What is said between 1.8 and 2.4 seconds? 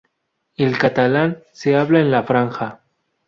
en la